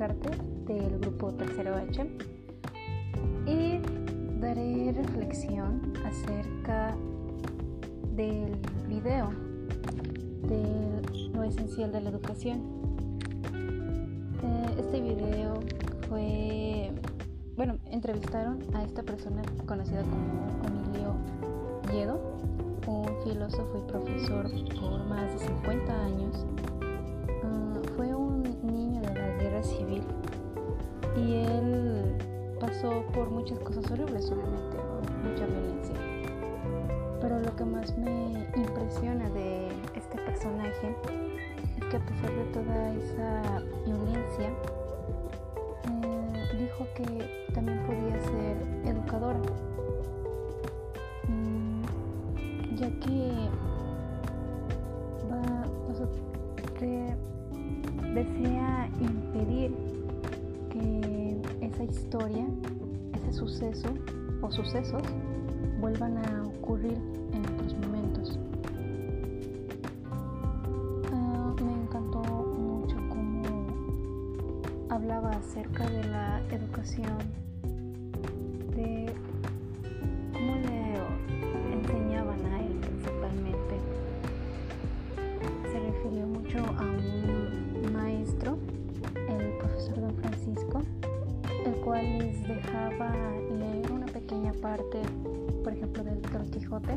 [0.00, 2.06] Descartes del grupo Tercero H
[3.44, 3.80] y
[4.40, 6.96] daré reflexión acerca
[8.16, 8.56] del
[8.88, 9.28] video
[10.48, 12.62] de lo esencial de la educación.
[14.42, 15.60] Eh, este video
[16.08, 16.92] fue,
[17.58, 21.14] bueno, entrevistaron a esta persona conocida como Emilio
[21.92, 22.18] Yedo,
[22.86, 26.46] un filósofo y profesor por más de 50 años
[32.88, 34.78] por muchas cosas horribles, obviamente,
[35.22, 35.94] mucha violencia.
[37.20, 40.96] Pero lo que más me impresiona de este personaje
[41.76, 44.48] es que a pesar de toda esa violencia,
[45.88, 49.40] eh, dijo que también podía ser educadora,
[51.28, 53.50] mm, ya que
[55.30, 56.06] va, o sea,
[58.14, 59.76] desea impedir
[60.70, 61.09] que
[61.72, 62.46] esa historia,
[63.14, 63.88] ese suceso
[64.42, 65.02] o sucesos
[65.80, 66.98] vuelvan a ocurrir
[67.32, 68.38] en otros momentos.
[71.12, 73.42] Ah, me encantó mucho cómo
[74.88, 77.18] hablaba acerca de la educación,
[78.74, 79.12] de
[80.32, 83.76] cómo le enseñaban a él principalmente.
[85.70, 88.58] Se refirió mucho a un maestro,
[89.28, 90.59] el profesor Don Francisco,
[92.00, 93.12] cual les dejaba
[93.58, 95.02] leer una pequeña parte
[95.62, 96.96] por ejemplo, del Don Quijote.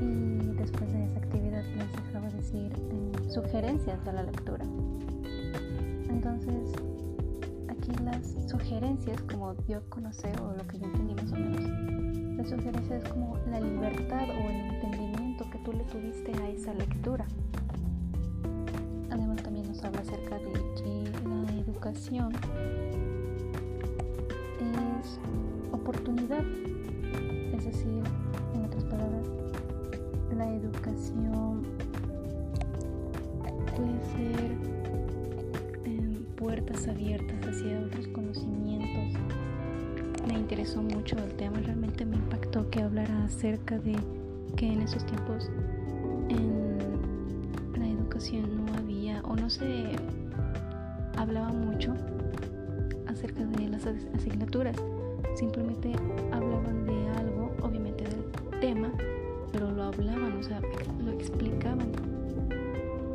[0.00, 4.64] Y después de esa actividad les dejaba decir eh, sugerencias a la lectura.
[6.08, 6.72] Entonces,
[7.68, 12.48] aquí las sugerencias, como yo conocer o lo que yo entendí más o menos, las
[12.48, 17.26] sugerencias es como la libertad o el entendimiento que tú le tuviste a esa lectura.
[19.10, 22.32] Además, también nos habla acerca de que la educación
[26.38, 28.02] es decir,
[28.54, 29.26] en otras palabras,
[30.36, 31.62] la educación
[33.76, 34.50] puede ser
[35.84, 39.20] em, puertas abiertas hacia otros conocimientos.
[40.28, 43.96] Me interesó mucho el tema, realmente me impactó que hablara acerca de
[44.56, 45.50] que en esos tiempos
[46.28, 46.68] en
[47.76, 49.96] la educación no había o no se
[51.16, 51.94] hablaba mucho
[53.08, 54.76] acerca de las asignaturas,
[55.40, 55.92] simplemente
[56.32, 57.00] hablaban de
[58.60, 58.92] tema,
[59.52, 60.60] pero lo hablaban, o sea,
[61.02, 61.90] lo explicaban.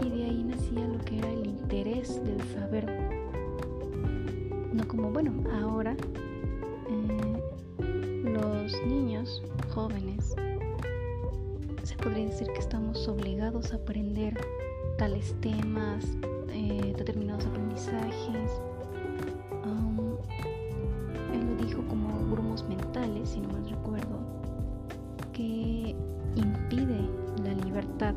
[0.04, 2.86] Y de ahí nacía lo que era el interés del saber.
[4.74, 5.32] No como, bueno,
[5.62, 5.96] ahora
[6.90, 10.36] eh, los niños jóvenes,
[11.84, 14.34] se podría decir que estamos obligados a aprender
[14.98, 16.06] tales temas,
[16.50, 18.52] eh, determinados aprendizajes.
[23.26, 24.20] si no mal recuerdo,
[25.34, 25.96] que
[26.36, 27.10] impide
[27.44, 28.16] la libertad,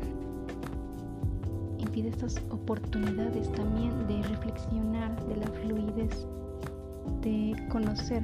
[1.77, 6.27] impide estas oportunidades también de reflexionar, de la fluidez,
[7.21, 8.23] de conocer.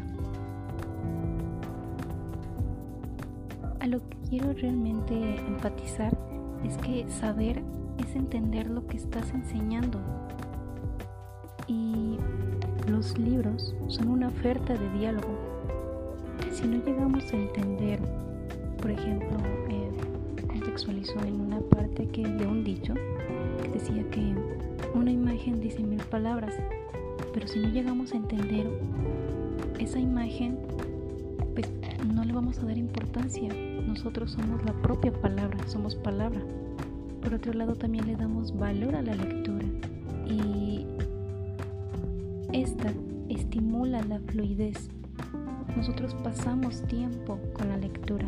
[3.80, 6.18] A lo que quiero realmente enfatizar
[6.64, 7.62] es que saber
[7.98, 10.00] es entender lo que estás enseñando.
[11.68, 12.18] Y
[12.88, 15.55] los libros son una oferta de diálogo
[16.66, 18.00] si no llegamos a entender
[18.82, 19.38] por ejemplo,
[19.70, 19.92] eh,
[20.48, 22.96] contextualizó en una parte que de un dicho
[23.62, 24.34] que decía que
[24.96, 26.56] una imagen dice mil palabras,
[27.36, 28.68] pero si no llegamos a entender
[29.78, 30.58] esa imagen,
[31.54, 31.70] pues
[32.12, 33.54] no le vamos a dar importancia.
[33.86, 36.42] Nosotros somos la propia palabra, somos palabra.
[37.22, 39.68] Por otro lado, también le damos valor a la lectura
[40.26, 40.88] y
[42.54, 42.92] esta
[43.30, 44.90] estimula la fluidez.
[45.76, 48.28] Nosotros pasamos tiempo con la lectura.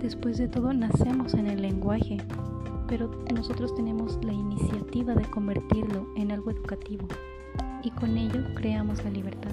[0.00, 2.18] Después de todo, nacemos en el lenguaje,
[2.88, 7.06] pero nosotros tenemos la iniciativa de convertirlo en algo educativo
[7.82, 9.52] y con ello creamos la libertad.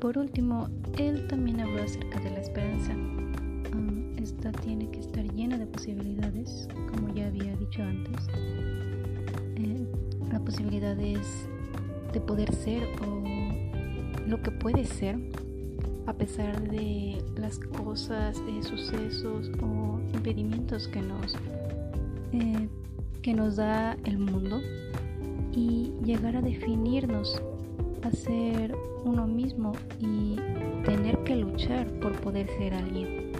[0.00, 0.68] Por último,
[0.98, 2.92] él también habló acerca de la esperanza.
[3.72, 8.26] Ah, esta tiene que estar llena de posibilidades, como ya había dicho antes.
[9.56, 9.86] Eh,
[10.32, 11.48] la posibilidad es
[12.12, 13.39] de poder ser o
[14.30, 15.18] lo que puede ser
[16.06, 21.34] a pesar de las cosas, eh, sucesos o impedimentos que nos,
[22.32, 22.68] eh,
[23.22, 24.60] que nos da el mundo
[25.52, 27.42] y llegar a definirnos,
[28.02, 28.74] a ser
[29.04, 30.36] uno mismo y
[30.84, 33.32] tener que luchar por poder ser alguien.